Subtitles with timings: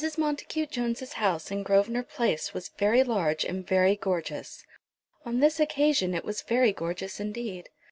[0.17, 4.65] Montacute Jones' house in Grosvenor Place was very large and very gorgeous.
[5.25, 7.69] On this occasion it was very gorgeous indeed.